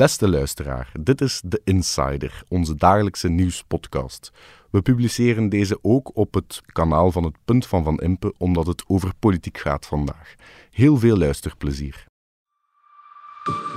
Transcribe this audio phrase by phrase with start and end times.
[0.00, 4.32] Beste luisteraar, dit is The Insider, onze dagelijkse nieuwspodcast.
[4.70, 8.84] We publiceren deze ook op het kanaal van het Punt van Van Impe, omdat het
[8.86, 10.34] over politiek gaat vandaag.
[10.70, 12.06] Heel veel luisterplezier.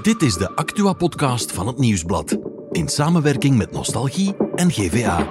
[0.01, 2.37] Dit is de Actua-podcast van het Nieuwsblad.
[2.71, 5.27] In samenwerking met Nostalgie en GVA.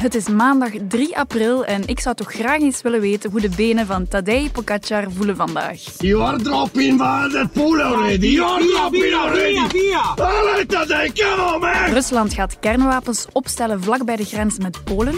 [0.00, 3.48] Het is maandag 3 april en ik zou toch graag eens willen weten hoe de
[3.48, 5.80] benen van Tadej Pogacar voelen vandaag.
[5.98, 8.26] You are dropping by the pool already.
[8.26, 9.94] You are dropping already.
[10.16, 11.92] Allee, Tadej, come on, man.
[11.92, 15.14] Rusland gaat kernwapens opstellen vlak bij de grens met Polen.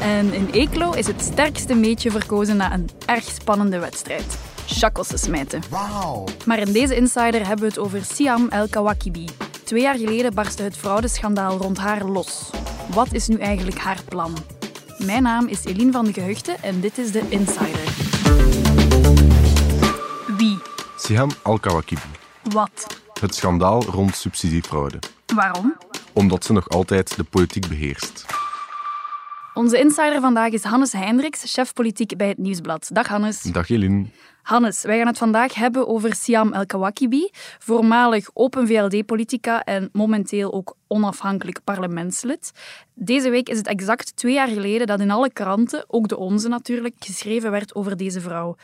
[0.00, 4.38] En in Eeklo is het sterkste meetje verkozen na een erg spannende wedstrijd.
[4.66, 5.62] Shakossen smijten.
[6.46, 9.24] Maar in deze Insider hebben we het over Siam El Kawakibi.
[9.64, 12.50] Twee jaar geleden barstte het fraudeschandaal rond haar los.
[12.94, 14.36] Wat is nu eigenlijk haar plan?
[14.98, 17.92] Mijn naam is Eline van de Gehuchten en dit is de Insider.
[20.36, 20.58] Wie?
[20.96, 22.00] Siham Al-Kawakibi.
[22.42, 23.00] Wat?
[23.20, 24.98] Het schandaal rond subsidiefraude.
[25.34, 25.76] Waarom?
[26.12, 28.26] Omdat ze nog altijd de politiek beheerst.
[29.60, 32.88] Onze insider vandaag is Hannes Hendricks, chef politiek bij het Nieuwsblad.
[32.92, 33.42] Dag Hannes.
[33.42, 34.06] Dag Eline.
[34.42, 40.52] Hannes, wij gaan het vandaag hebben over Siam El Kawakibi, voormalig Open VLD-politica en momenteel
[40.52, 42.52] ook onafhankelijk parlementslid.
[42.94, 46.48] Deze week is het exact twee jaar geleden dat in alle kranten, ook de onze
[46.48, 48.56] natuurlijk, geschreven werd over deze vrouw.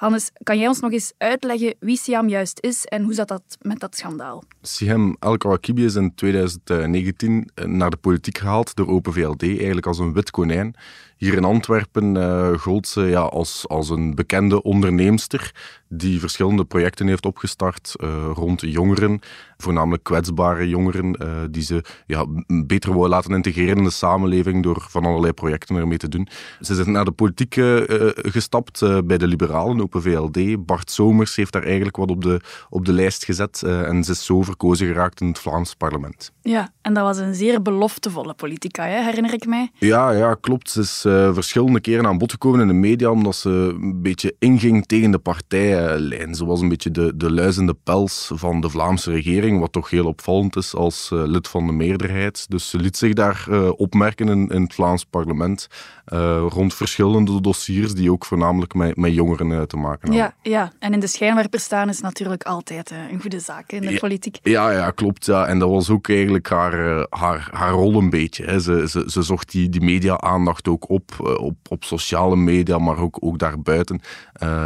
[0.00, 3.42] Hannes, kan jij ons nog eens uitleggen wie Siam juist is en hoe zat dat
[3.60, 4.44] met dat schandaal?
[4.62, 10.12] Siham El-Kawakibi is in 2019 naar de politiek gehaald door Open VLD, eigenlijk als een
[10.12, 10.74] wit konijn.
[11.16, 15.54] Hier in Antwerpen uh, gold ze ja, als, als een bekende onderneemster
[15.88, 19.20] die verschillende projecten heeft opgestart uh, rond jongeren,
[19.60, 22.26] voornamelijk kwetsbare jongeren, uh, die ze ja,
[22.66, 26.28] beter wou laten integreren in de samenleving door van allerlei projecten ermee te doen.
[26.60, 27.80] Ze is naar de politiek uh,
[28.14, 30.66] gestapt bij de Liberalen, Open VLD.
[30.66, 34.24] Bart Somers heeft daar eigenlijk wat op de, op de lijst gezet en ze is
[34.24, 36.32] zo verkozen geraakt in het Vlaams parlement.
[36.42, 39.04] Ja, en dat was een zeer beloftevolle politica, hè?
[39.04, 39.70] herinner ik mij.
[39.78, 40.70] Ja, ja klopt.
[40.70, 41.00] Ze is
[41.34, 43.50] verschillende keren aan bod gekomen in de media omdat ze
[43.80, 46.34] een beetje inging tegen de partij lijn.
[46.34, 50.06] Ze was een beetje de, de luizende pels van de Vlaamse regering, wat toch heel
[50.06, 52.46] opvallend is als uh, lid van de meerderheid.
[52.48, 55.68] Dus ze liet zich daar uh, opmerken in, in, het Vlaams parlement
[56.12, 60.34] uh, rond verschillende dossiers die ook voornamelijk met, met jongeren te maken hadden.
[60.42, 63.92] Ja, ja, en in de schijnwerper staan is natuurlijk altijd een goede zaak in de
[63.92, 64.38] ja, politiek.
[64.42, 65.26] Ja, ja, klopt.
[65.26, 65.46] Ja.
[65.46, 68.44] En dat was ook eigenlijk haar, haar, haar rol een beetje.
[68.44, 68.60] Hè.
[68.60, 73.16] Ze, ze, ze zocht die, die media-aandacht ook op, op, op sociale media, maar ook,
[73.20, 74.00] ook daarbuiten.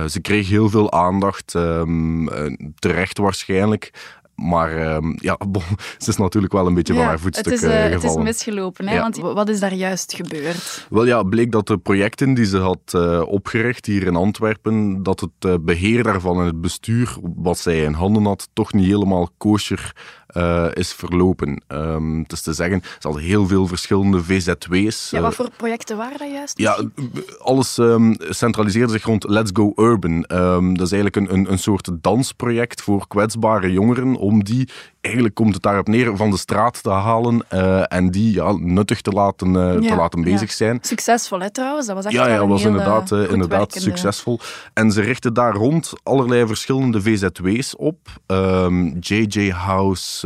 [0.09, 2.29] ze kreeg heel veel aandacht, um,
[2.79, 3.93] terecht waarschijnlijk.
[4.35, 5.63] Maar um, ja, bon,
[5.99, 7.93] ze is natuurlijk wel een beetje ja, van haar voetstuk het is, uh, gevallen.
[7.93, 8.95] Het is misgelopen, hè?
[8.95, 9.01] Ja.
[9.01, 10.87] want wat is daar juist gebeurd?
[10.91, 15.21] Wel ja, bleek dat de projecten die ze had uh, opgericht hier in Antwerpen, dat
[15.21, 19.93] het beheer daarvan en het bestuur, wat zij in handen had, toch niet helemaal kosher
[20.35, 21.63] uh, is verlopen.
[21.69, 25.11] Um, het is te zeggen, ze hadden heel veel verschillende VZW's.
[25.11, 26.59] Ja, wat voor projecten waren dat juist?
[26.59, 26.79] Ja,
[27.39, 30.25] alles um, centraliseerde zich rond Let's Go Urban.
[30.33, 34.69] Um, dat is eigenlijk een, een, een soort dansproject voor kwetsbare jongeren, om die,
[35.01, 39.01] eigenlijk komt het daarop neer, van de straat te halen uh, en die ja, nuttig
[39.01, 40.55] te laten, ja, te laten bezig ja.
[40.55, 40.79] zijn.
[40.83, 41.87] Succesvol, hè, trouwens?
[41.87, 43.81] Dat was echt ja, ja, was inderdaad, uh, inderdaad werkende...
[43.81, 44.41] succesvol.
[44.73, 47.99] En ze richten daar rond allerlei verschillende VZW's op.
[49.01, 50.24] JJ House,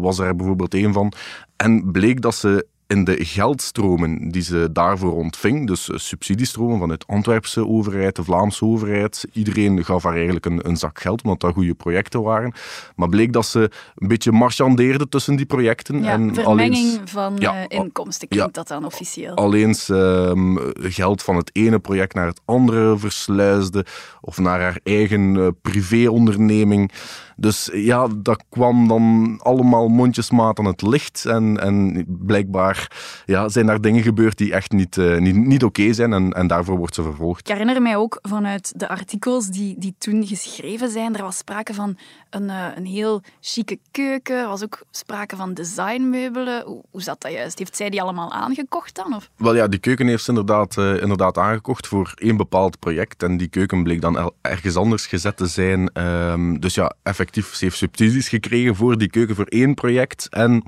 [0.00, 1.12] was er bijvoorbeeld een van.
[1.56, 7.12] En bleek dat ze in de geldstromen die ze daarvoor ontving, dus subsidiestromen vanuit de
[7.12, 11.52] Antwerpse overheid, de Vlaamse overheid, iedereen gaf haar eigenlijk een, een, zak geld, omdat dat
[11.52, 12.52] goede projecten waren.
[12.96, 16.02] Maar bleek dat ze een beetje marchandeerde tussen die projecten.
[16.02, 19.34] Ja, en vermenging alleens, van ja, uh, inkomsten klinkt ja, dat dan officieel.
[19.34, 23.86] Alleens um, geld van het ene project naar het andere versluisde,
[24.20, 26.92] of naar haar eigen uh, privéonderneming.
[27.36, 31.24] Dus ja, dat kwam dan allemaal mondjesmaat aan het licht.
[31.24, 32.75] En, en blijkbaar
[33.26, 36.12] ja, zijn daar dingen gebeurd die echt niet, uh, niet, niet oké okay zijn.
[36.12, 37.40] En, en daarvoor wordt ze vervolgd.
[37.40, 41.16] Ik herinner mij ook vanuit de artikels die, die toen geschreven zijn.
[41.16, 41.98] Er was sprake van
[42.30, 44.36] een, uh, een heel chique keuken.
[44.36, 46.64] Er was ook sprake van designmeubelen.
[46.64, 47.58] Hoe, hoe zat dat juist?
[47.58, 49.14] Heeft zij die allemaal aangekocht dan?
[49.14, 49.30] Of?
[49.36, 53.22] Wel ja, die keuken heeft ze inderdaad, uh, inderdaad aangekocht voor één bepaald project.
[53.22, 55.90] En die keuken bleek dan ergens anders gezet te zijn.
[56.02, 60.28] Um, dus ja, effectief ze heeft subsidies gekregen voor die keuken voor één project.
[60.30, 60.62] En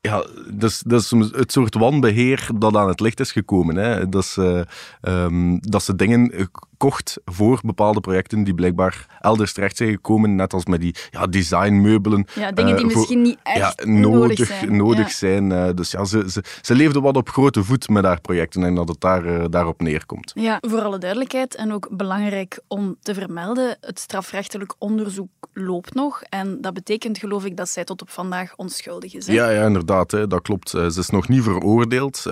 [0.00, 0.24] ja,
[0.54, 3.76] dat is, is het soort wanbeheer dat aan het licht is gekomen.
[3.76, 4.08] Hè.
[4.08, 4.60] Dat, is, uh,
[5.00, 6.48] um, dat ze dingen
[6.78, 11.26] kocht voor bepaalde projecten die blijkbaar elders terecht zijn gekomen, net als met die ja,
[11.26, 12.26] designmeubelen.
[12.34, 14.76] Ja, dingen die eh, voor- misschien niet echt ja, nodig, nodig, zijn.
[14.76, 15.12] nodig Ja.
[15.14, 15.52] zijn.
[15.52, 18.74] Eh, dus ja, ze, ze, ze leefde wat op grote voet met haar projecten en
[18.74, 20.32] dat het daar, eh, daarop neerkomt.
[20.34, 26.22] Ja, voor alle duidelijkheid en ook belangrijk om te vermelden, het strafrechtelijk onderzoek loopt nog
[26.22, 29.26] en dat betekent geloof ik dat zij tot op vandaag onschuldig is.
[29.26, 29.32] hè?
[29.32, 30.68] Ja, ja, inderdaad, hè, dat klopt.
[30.68, 32.24] Ze is nog niet veroordeeld,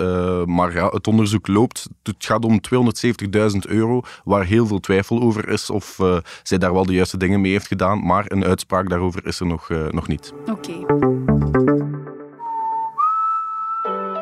[0.45, 1.87] maar ja, het onderzoek loopt.
[2.03, 6.73] Het gaat om 270.000 euro, waar heel veel twijfel over is of eh, zij daar
[6.73, 9.87] wel de juiste dingen mee heeft gedaan, maar een uitspraak daarover is er nog, eh,
[9.89, 10.33] nog niet.
[10.45, 10.85] Oké.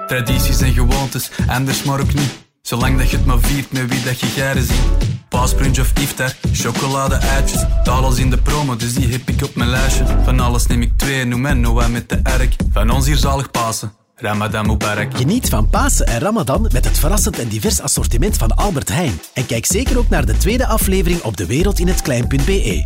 [0.08, 2.46] Tradities en gewoontes, anders maar ook niet.
[2.62, 4.82] Zolang dat je het maar viert met wie dat je garen ziet.
[5.30, 7.66] Paaspunch of iftar, chocolade uitjes.
[7.84, 10.06] Taal als in de promo, dus die heb ik op mijn lijstje.
[10.24, 12.56] Van alles neem ik twee, noem en Noah met de erk.
[12.72, 15.18] Van ons hier zalig Pasen, Ramadan Mubarak.
[15.18, 19.20] Geniet van Pasen en Ramadan met het verrassend en divers assortiment van Albert Heijn.
[19.34, 22.84] En kijk zeker ook naar de tweede aflevering op dewereldinhetklein.be.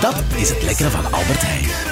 [0.00, 1.90] Dat is het lekkere van Albert Heijn.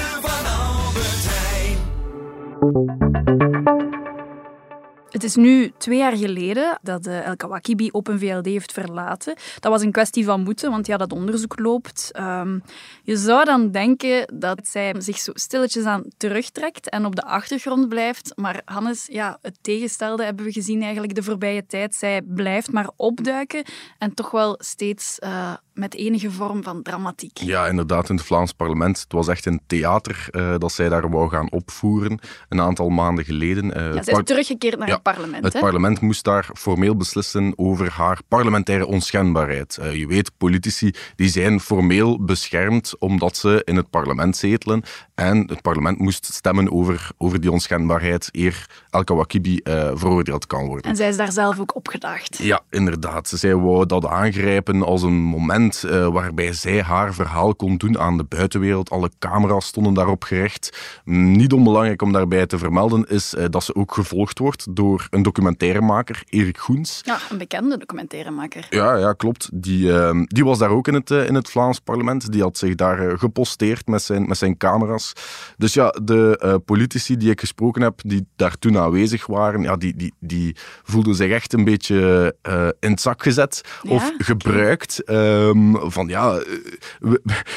[5.11, 9.35] Het is nu twee jaar geleden dat uh, El Kawakibi Open VLD heeft verlaten.
[9.59, 12.09] Dat was een kwestie van moeten, want ja, dat onderzoek loopt.
[12.11, 12.59] Ehm,
[13.03, 17.89] je zou dan denken dat zij zich zo stilletjes aan terugtrekt en op de achtergrond
[17.89, 18.31] blijft.
[18.35, 21.95] Maar Hannes, ja, het tegenstelde hebben we gezien eigenlijk de voorbije tijd.
[21.95, 23.63] Zij blijft maar opduiken
[23.97, 27.37] en toch wel steeds uh, met enige vorm van dramatiek.
[27.37, 28.99] Ja, inderdaad, in het Vlaams parlement.
[28.99, 32.19] Het was echt een theater uh, dat zij daar wou gaan opvoeren
[32.49, 33.65] een aantal maanden geleden.
[33.65, 35.43] Uh, ja, zij is teruggekeerd naar ja, het parlement.
[35.43, 35.59] Het hè?
[35.59, 39.77] parlement moest daar formeel beslissen over haar parlementaire onschendbaarheid.
[39.81, 44.83] Uh, je weet, politici die zijn formeel beschermd omdat ze in het parlement zetelen.
[45.15, 50.65] En het parlement moest stemmen over, over die onschendbaarheid eer El Kawakibi uh, veroordeeld kan
[50.65, 50.91] worden.
[50.91, 52.37] En zij is daar zelf ook opgedaagd.
[52.37, 53.27] Ja, inderdaad.
[53.27, 58.17] Zij wou dat aangrijpen als een moment uh, waarbij zij haar verhaal kon doen aan
[58.17, 58.89] de buitenwereld.
[58.89, 60.77] Alle camera's stonden daarop gericht.
[61.05, 66.23] Niet onbelangrijk om daarbij te vermelden is dat ze ook gevolgd wordt door een documentairemaker,
[66.29, 67.01] Erik Goens.
[67.03, 68.67] Ja, een bekende documentairemaker.
[68.69, 69.49] Ja, ja klopt.
[69.53, 72.31] Die, uh, die was daar ook in het, in het Vlaams parlement.
[72.31, 75.13] Die had zich daar geposteerd met zijn, met zijn camera's.
[75.57, 79.95] Dus ja, de politici die ik gesproken heb, die daar toen aanwezig waren, ja, die,
[79.95, 82.35] die, die voelden zich echt een beetje
[82.79, 83.91] in het zak gezet Ja?
[83.91, 85.09] of gebruikt.
[85.09, 86.41] Um, van ja,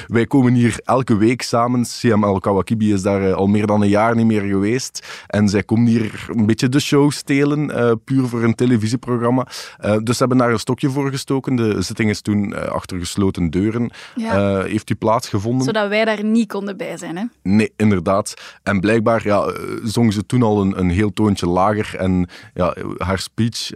[0.06, 1.84] wij komen hier elke week samen.
[2.00, 5.06] CML Kawakibi is daar al meer dan een jaar niet meer geweest.
[5.26, 9.46] En zij komt hier een beetje de show stelen, uh, puur voor een televisieprogramma.
[9.84, 11.56] Uh, dus ze hebben daar een stokje voor gestoken.
[11.56, 13.90] De zitting is toen uh, achter gesloten deuren.
[14.14, 14.62] Ja.
[14.62, 15.64] heeft die plaatsgevonden.
[15.64, 17.24] Zodat wij daar niet konden bij zijn, hè?
[17.42, 18.34] Nee, inderdaad.
[18.62, 19.54] En blijkbaar ja,
[19.84, 21.96] zong ze toen al een, een heel toontje lager.
[21.98, 23.72] En ja, haar speech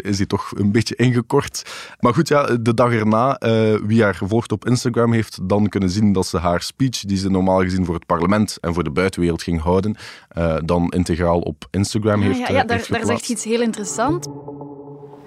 [0.00, 1.62] is die toch een beetje ingekort.
[2.00, 3.40] Maar goed, ja, de dag erna,
[3.86, 7.30] wie haar gevolgd op Instagram heeft dan kunnen zien dat ze haar speech, die ze
[7.30, 9.96] normaal gezien voor het parlement en voor de buitenwereld ging houden,
[10.38, 13.44] uh, dan integraal op Instagram ja, heeft Ja, ja daar, heeft daar zegt je iets
[13.44, 14.26] heel interessant.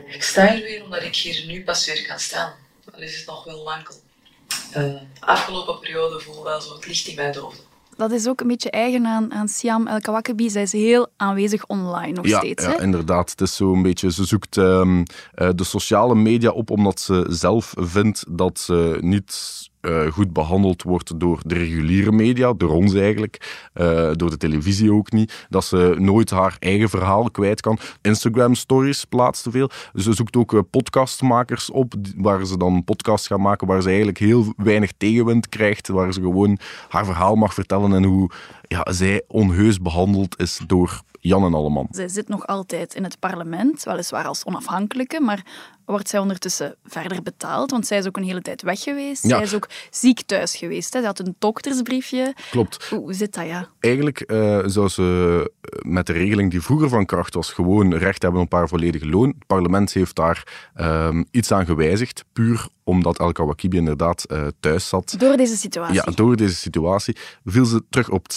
[0.07, 2.53] Ik sta hier weer omdat ik hier nu pas weer ga staan.
[2.93, 3.87] Al is het nog wel lang.
[3.89, 7.61] Uh, de afgelopen periode voelde wel zo het licht in mijn doofde.
[7.97, 10.49] Dat is ook een beetje eigen aan, aan Siam El Kawakibi.
[10.49, 12.63] Zij is heel aanwezig online nog ja, steeds.
[12.63, 12.81] Ja, hè?
[12.81, 13.29] inderdaad.
[13.29, 17.25] Het is zo een beetje, ze zoekt um, uh, de sociale media op omdat ze
[17.29, 22.93] zelf vindt dat ze niet uh, goed behandeld wordt door de reguliere media, door ons
[22.93, 25.45] eigenlijk, uh, door de televisie ook niet.
[25.49, 27.79] Dat ze nooit haar eigen verhaal kwijt kan.
[28.01, 29.69] Instagram stories plaatst te veel.
[29.95, 34.17] Ze zoekt ook uh, podcastmakers op, waar ze dan podcasts gaan maken, waar ze eigenlijk
[34.17, 38.29] heel weinig tegenwind krijgt, waar ze gewoon haar verhaal mag vertellen en hoe
[38.61, 41.87] ja, zij onheus behandeld is door Jan en Alleman.
[41.91, 45.45] Zij zit nog altijd in het parlement, weliswaar als onafhankelijke, maar
[45.91, 47.71] wordt zij ondertussen verder betaald?
[47.71, 49.23] Want zij is ook een hele tijd weg geweest.
[49.23, 49.29] Ja.
[49.29, 50.93] Zij is ook ziek thuis geweest.
[50.93, 50.99] Hè.
[50.99, 52.33] Ze had een doktersbriefje.
[52.51, 52.85] Klopt.
[52.89, 53.67] Hoe zit dat, ja?
[53.79, 58.41] Eigenlijk uh, zou ze met de regeling die vroeger van kracht was, gewoon recht hebben
[58.41, 59.27] op haar volledige loon.
[59.27, 64.87] Het parlement heeft daar um, iets aan gewijzigd, puur omdat El Kawakibi inderdaad uh, thuis
[64.87, 65.15] zat.
[65.17, 65.95] Door deze situatie?
[65.95, 68.35] Ja, door deze situatie viel ze terug op 60%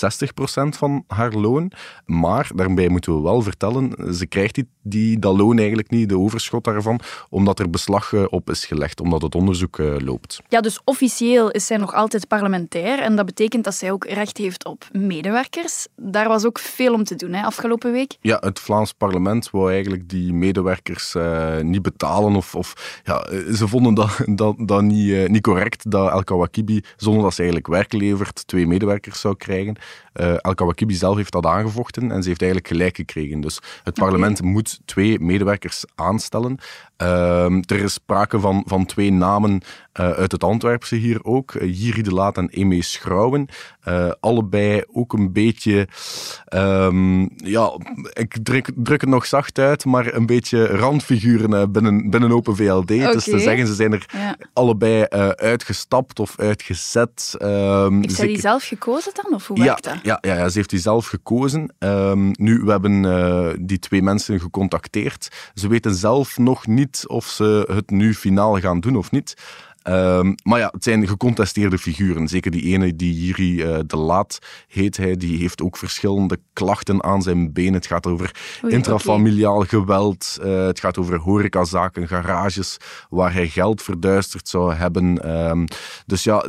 [0.68, 1.72] van haar loon.
[2.06, 6.18] Maar daarbij moeten we wel vertellen, ze krijgt die, die, dat loon eigenlijk niet, de
[6.18, 7.00] overschot daarvan,
[7.44, 10.40] omdat er beslag uh, op is gelegd, omdat het onderzoek uh, loopt.
[10.48, 14.36] Ja, dus officieel is zij nog altijd parlementair en dat betekent dat zij ook recht
[14.36, 15.86] heeft op medewerkers.
[15.96, 18.16] Daar was ook veel om te doen, hè, afgelopen week.
[18.20, 23.68] Ja, het Vlaams parlement wou eigenlijk die medewerkers uh, niet betalen of, of ja, ze
[23.68, 27.70] vonden dat, dat, dat niet, uh, niet correct dat El Kawakibi, zonder dat ze eigenlijk
[27.70, 29.76] werk levert, twee medewerkers zou krijgen.
[30.20, 33.40] Uh, El Kawakibi zelf heeft dat aangevochten en ze heeft eigenlijk gelijk gekregen.
[33.40, 34.52] Dus het parlement okay.
[34.52, 36.58] moet twee medewerkers aanstellen.
[36.96, 39.60] Ehm, er is sprake van, van twee namen
[40.00, 41.54] uh, uit het Antwerpse hier ook.
[41.54, 43.48] Uh, Jiri de Laat en Eme Schrouwen.
[43.88, 45.88] Uh, allebei ook een beetje,
[46.54, 47.72] um, ja,
[48.12, 52.90] ik druk, druk het nog zacht uit, maar een beetje randfiguren binnen, binnen Open VLD.
[52.90, 53.12] Okay.
[53.12, 54.36] Dus te zeggen, ze zijn er ja.
[54.52, 57.34] allebei uitgestapt of uitgezet.
[57.42, 59.98] Um, heeft zij die zelf gekozen dan, of hoe ja, werkt dat?
[60.02, 61.74] Ja, ja, ja, ze heeft die zelf gekozen.
[62.32, 65.50] Nu, we hebben die twee mensen gecontacteerd.
[65.54, 69.34] Ze weten zelf nog niet of ze het nu finaal gaan doen of niet.
[69.88, 72.28] Um, maar ja, het zijn gecontesteerde figuren.
[72.28, 74.38] Zeker die ene, die Jiri uh, de Laat
[74.68, 77.74] heet hij, die heeft ook verschillende klachten aan zijn been.
[77.74, 78.30] Het gaat over
[78.64, 79.68] Oei, intrafamiliaal okay.
[79.68, 82.76] geweld, uh, het gaat over horecazaken, garages,
[83.08, 85.30] waar hij geld verduisterd zou hebben.
[85.48, 85.64] Um,
[86.06, 86.44] dus ja,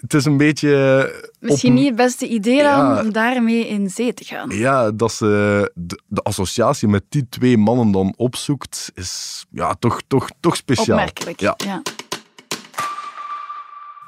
[0.00, 1.34] het is een beetje...
[1.40, 4.50] Misschien niet het beste idee ja, om daarmee in zee te gaan.
[4.50, 10.00] Ja, dat ze de, de, associatie met die twee mannen dan opzoekt, is ja, toch,
[10.06, 10.98] toch, toch speciaal.
[10.98, 11.54] Opmerkelijk, ja.
[11.56, 11.82] ja.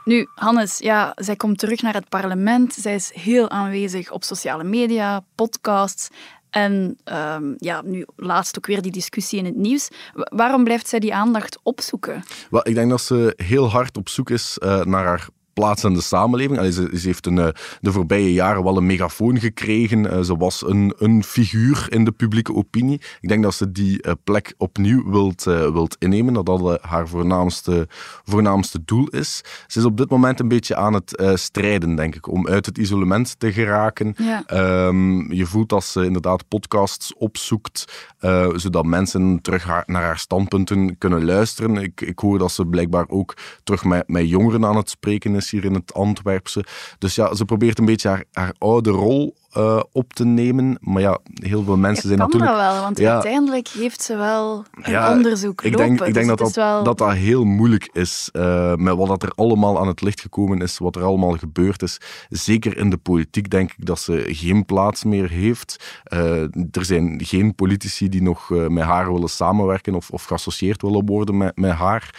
[0.09, 2.75] Nu, Hannes, ja, zij komt terug naar het parlement.
[2.75, 6.09] Zij is heel aanwezig op sociale media, podcasts.
[6.51, 9.89] En um, ja, nu laatst ook weer die discussie in het nieuws.
[10.13, 12.23] Waarom blijft zij die aandacht opzoeken?
[12.51, 15.95] Wel, ik denk dat ze heel hard op zoek is uh, naar haar plaats in
[15.95, 16.59] de samenleving.
[16.59, 17.49] Allee, ze, ze, heeft een, eh,
[17.81, 20.05] de voorbije jaren wel een megafoon gekregen.
[20.05, 23.01] Uh, ze was een, een figuur in de publieke opinie.
[23.21, 27.89] Ik denk dat ze die uh, plek opnieuw wilt, wilt innemen, dat dat haar voornaamste,
[28.25, 29.43] voornaamste doel is.
[29.67, 32.79] Ze is op dit moment een beetje aan het strijden, denk ik, om uit het
[32.79, 34.15] isolement te geraken.
[34.17, 34.87] Ja.
[34.87, 37.85] Um, je voelt dat ze inderdaad podcasts opzoekt,
[38.55, 41.77] zodat mensen terug haar, naar haar standpunten kunnen luisteren.
[41.77, 45.48] Ik, ik hoor dat ze blijkbaar ook terug met, met jongeren aan het spreken is
[45.51, 46.65] hier in het Antwerpse.
[46.99, 50.79] Dus ja, ze probeert een beetje haar, oude rol uh, op te nemen.
[50.81, 52.51] Maar ja, heel veel mensen zijn natuurlijk...
[52.51, 56.07] dat wel, want ja, uiteindelijk heeft ze wel een ja, onderzoek ik denk, lopen.
[56.07, 56.83] Ik denk dus dat, dat, wel...
[56.83, 60.79] dat dat heel moeilijk is uh, met wat er allemaal aan het licht gekomen is,
[60.79, 62.01] wat er allemaal gebeurd is.
[62.29, 66.03] Zeker in de politiek denk ik dat ze geen plaats meer heeft.
[66.13, 71.07] Uh, er zijn geen politici die nog met haar willen samenwerken of, of geassocieerd willen
[71.07, 72.15] worden met, met haar.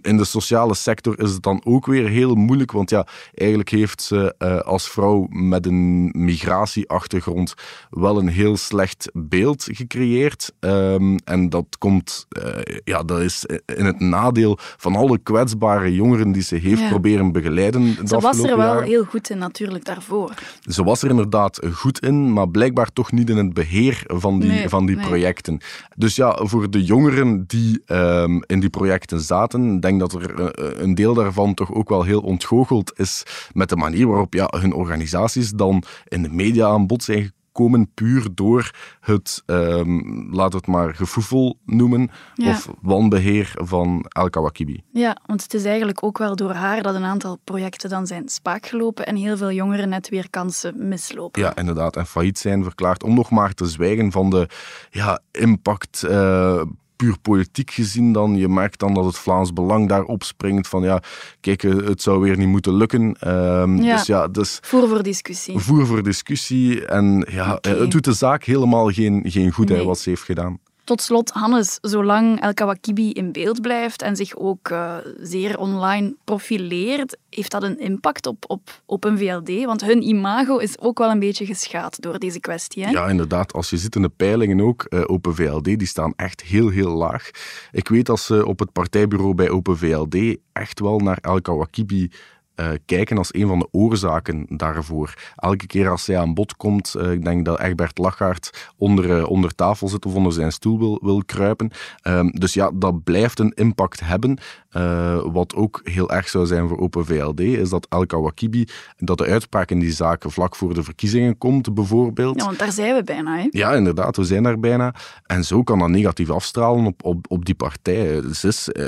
[0.00, 4.02] In de sociale sector is het dan ook weer heel moeilijk, want ja, eigenlijk heeft
[4.02, 7.54] ze als vrouw met een migratie achtergrond
[7.90, 10.52] wel een heel slecht beeld gecreëerd.
[10.60, 13.46] Um, en dat komt, uh, ja, dat is
[13.76, 16.88] in het nadeel van alle kwetsbare jongeren die ze heeft ja.
[16.88, 17.96] proberen begeleiden.
[18.08, 20.34] Ze was er wel heel goed in, natuurlijk, daarvoor.
[20.60, 24.50] Ze was er inderdaad goed in, maar blijkbaar toch niet in het beheer van die,
[24.50, 25.06] nee, van die nee.
[25.06, 25.60] projecten.
[25.96, 30.40] Dus ja, voor de jongeren die um, in die projecten zaten, ik denk dat er
[30.40, 33.22] uh, een deel daarvan toch ook wel heel ontgoocheld is
[33.52, 37.90] met de manier waarop ja, hun organisaties dan in de media aan bod zijn gekomen
[37.94, 42.50] puur door het, um, laat het maar gevoefel noemen, Ja.
[42.50, 44.82] of wanbeheer van El Kawakibi.
[44.92, 48.28] Ja, want het is eigenlijk ook wel door haar dat een aantal projecten dan zijn
[48.28, 51.42] spaak gelopen en heel veel jongeren net weer kansen mislopen.
[51.42, 51.96] Ja, inderdaad.
[51.96, 53.02] En failliet zijn verklaard.
[53.02, 54.48] Om nog maar te zwijgen van de
[54.90, 56.04] ja, impact.
[56.04, 56.62] Uh,
[56.98, 58.36] puur politiek gezien dan.
[58.36, 61.02] Je merkt dan dat het Vlaams Belang daar opspringt van ja,
[61.40, 63.00] kijk, eh, het zou weer niet moeten lukken.
[63.28, 63.96] Um, Ja.
[63.96, 65.58] Dus ja, dus Voer voor discussie.
[65.58, 66.86] voer voor discussie.
[66.86, 67.68] En ja, Oké.
[67.70, 69.86] het doet de zaak helemaal geen, geen goed, hè, Nee.
[69.86, 70.58] wat ze heeft gedaan.
[70.88, 76.16] Tot slot, Hannes, zolang El Kawakibi in beeld blijft en zich ook eh, zeer online
[76.24, 79.64] profileert, heeft dat een impact op, op, op VLD?
[79.64, 82.84] Want hun imago is ook wel een beetje geschaad door deze kwestie.
[82.84, 82.90] Hè?
[82.90, 83.52] Ja, inderdaad.
[83.52, 86.90] Als je ziet in de peilingen ook, eh, Open VLD, die staan echt heel, heel
[86.90, 87.30] laag.
[87.72, 92.10] Ik weet dat ze op het partijbureau bij Open VLD echt wel naar El Kawakibi
[92.58, 95.14] eh, kijken als een van de oorzaken daarvoor.
[95.36, 99.30] Elke keer als hij aan bod komt, eh, ik denk dat Egbert Lachaert onder, eh,
[99.30, 101.70] onder tafel zit of onder zijn stoel wil, wil kruipen.
[102.02, 104.38] Ehm, dus ja, dat blijft een impact hebben.
[104.78, 108.66] Eh, wat ook heel erg zou zijn voor Open VLD, is dat El Kawakibi,
[108.96, 112.40] dat de uitspraak in die zaak vlak voor de verkiezingen komt, bijvoorbeeld.
[112.40, 113.36] Ja, want daar zijn we bijna.
[113.36, 113.46] Hè?
[113.50, 114.94] Ja, inderdaad, we zijn daar bijna.
[115.26, 118.22] En zo kan dat negatief afstralen op, op, op die partij.
[118.34, 118.84] Ze is eh,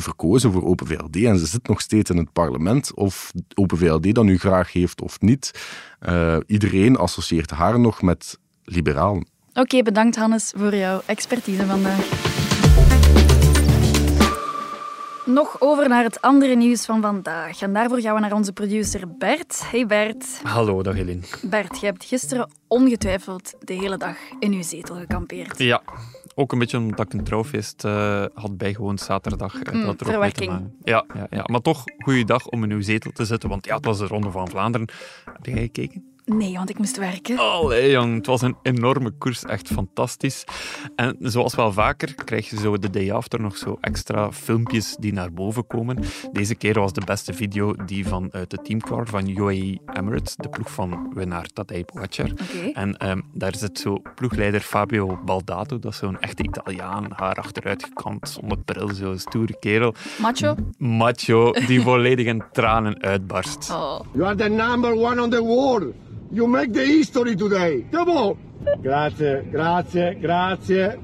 [0.00, 2.94] verkozen voor Open VLD en ze zit nog steeds in het parlement.
[2.94, 5.50] Of Open VLD dat nu graag heeft of niet.
[5.98, 9.26] Eh, iedereen associeert haar nog met liberalen.
[9.54, 12.43] Oké, bedankt Hannes voor jouw expertise vandaag.
[15.24, 17.62] Nog over naar het andere nieuws van vandaag.
[17.62, 19.70] En daarvoor gaan we naar onze producer Bert.
[19.70, 20.40] Hey Bert.
[20.42, 21.20] Hallo, dag Eline.
[21.42, 25.58] Bert, jij hebt gisteren ongetwijfeld de hele dag in uw zetel gekampeerd.
[25.58, 25.82] Ja,
[26.34, 29.54] ook een beetje omdat ik een trouwfeest eh, had bijgewoond zaterdag.
[29.72, 30.50] Mm, dat er verwerking.
[30.50, 30.76] maken.
[30.82, 33.76] Ja, ja, ja, maar toch, goede dag om in uw zetel te zitten, want ja,
[33.76, 34.88] het was de Ronde van Vlaanderen.
[35.24, 36.13] Heb jij gekeken?
[36.24, 37.38] Nee, want ik moest werken.
[37.38, 38.16] Allee, jong.
[38.16, 39.44] Het was een enorme koers.
[39.44, 40.44] Echt fantastisch.
[40.96, 45.12] En zoals wel vaker krijg je zo de day after nog zo extra filmpjes die
[45.12, 45.98] naar boven komen.
[46.32, 50.70] Deze keer was de beste video die vanuit de teamcar van UAE Emirates, de ploeg
[50.70, 52.30] van winnaar Tadej Pogacar.
[52.30, 52.70] Oké.
[52.72, 57.84] En ehm, daar zit zo ploegleider Fabio Baldato, dat is zo'n echte Italiaan, haar achteruit
[57.84, 59.94] gekant, zonder bril, zo'n stoere kerel.
[60.18, 60.54] Macho?
[60.78, 63.70] Macho, die volledig in tranen uitbarst.
[63.70, 64.00] Oh.
[64.12, 65.94] You are the number one on the world.
[66.30, 67.86] You make the history today.
[67.90, 68.36] Come on.
[68.80, 70.98] Grazie, grazie, grazie.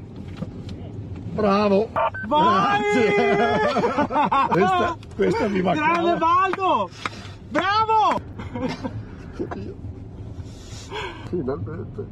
[1.34, 1.88] Bravo.
[2.26, 3.14] Grazie.
[4.50, 6.90] questa, questa mi va Grande Valdo!
[7.50, 8.20] Bravo!
[11.28, 12.06] Finalmente.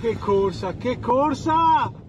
[0.00, 2.01] Che corsa, che corsa!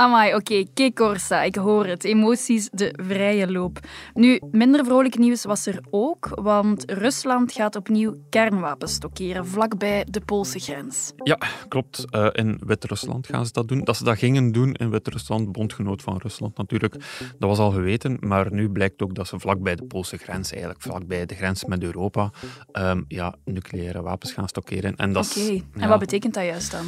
[0.00, 0.92] Amai, oké, okay.
[0.92, 2.04] Corsa, ik hoor het.
[2.04, 3.78] Emoties, de vrije loop.
[4.14, 10.20] Nu, minder vrolijk nieuws was er ook, want Rusland gaat opnieuw kernwapens stockeren vlakbij de
[10.20, 11.12] Poolse grens.
[11.22, 11.38] Ja,
[11.68, 12.04] klopt.
[12.10, 13.84] Uh, in Wit-Rusland gaan ze dat doen.
[13.84, 16.94] Dat ze dat gingen doen in Wit-Rusland, bondgenoot van Rusland natuurlijk,
[17.38, 20.82] dat was al geweten, maar nu blijkt ook dat ze vlakbij de Poolse grens, eigenlijk
[20.82, 22.30] vlakbij de grens met Europa,
[22.72, 24.92] um, ja, nucleaire wapens gaan stockeren.
[24.92, 25.64] Oké, okay.
[25.76, 26.86] en wat betekent dat juist dan?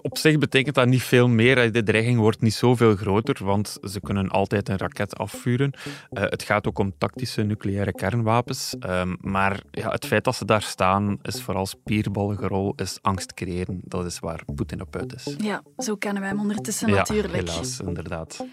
[0.00, 1.72] Op zich betekent dat niet veel meer.
[1.72, 5.72] De dreiging wordt niet zoveel groter, want ze kunnen altijd een raket afvuren.
[6.10, 8.74] Uh, het gaat ook om tactische nucleaire kernwapens.
[8.86, 13.80] Um, maar ja, het feit dat ze daar staan is vooral spierballengerol, is angst creëren.
[13.84, 15.34] Dat is waar Poetin op uit is.
[15.38, 17.34] Ja, zo kennen wij hem ondertussen ja, natuurlijk.
[17.34, 18.46] helaas, inderdaad.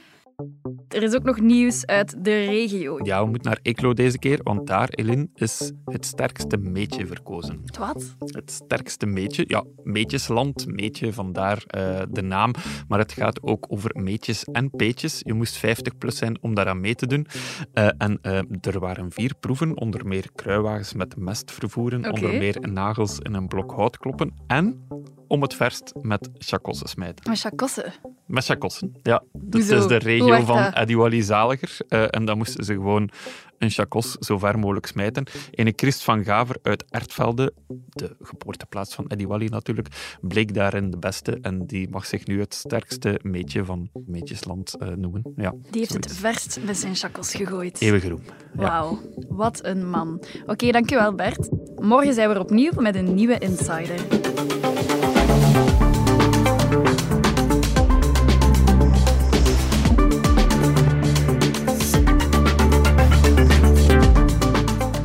[0.87, 2.99] Er is ook nog nieuws uit de regio.
[3.03, 7.61] Ja, we moeten naar Eeklo deze keer, want daar, Elin, is het sterkste meetje verkozen.
[7.79, 8.15] Wat?
[8.19, 9.43] Het sterkste meetje.
[9.47, 12.53] Ja, meetjesland, meetje, vandaar uh, de naam.
[12.87, 15.19] Maar het gaat ook over meetjes en peetjes.
[15.23, 17.27] Je moest 50 plus zijn om daaraan mee te doen.
[17.73, 22.69] Uh, en uh, er waren vier proeven, onder meer kruiwagens met mest vervoeren, onder meer
[22.71, 24.87] nagels in een blok hout kloppen en
[25.27, 27.29] om het verst met chakossen smijten.
[27.29, 27.93] Met chakossen.
[28.29, 29.23] Met chakossen, ja.
[29.33, 29.77] Dat Hoezo?
[29.77, 30.73] is de regio van dat?
[30.73, 31.77] Eddie Wally Zaliger.
[31.87, 33.09] eh, en dan moesten ze gewoon
[33.57, 35.23] een chakos zo ver mogelijk smijten.
[35.51, 37.53] Ene Christ van Gaver uit Ertvelde,
[37.89, 41.37] de geboorteplaats van Wally natuurlijk, bleek daarin de beste.
[41.41, 45.21] En die mag zich nu het sterkste meetje van Meetjesland eh, noemen.
[45.35, 47.81] Ja, Die heeft het verst met zijn chakos gegooid.
[47.81, 48.21] Eeuwige roem.
[48.57, 48.61] Ja.
[48.61, 50.23] Wauw, wat een man.
[50.45, 51.49] Oké, dankjewel Bert.
[51.75, 53.99] Morgen zijn we er opnieuw met een nieuwe Insider.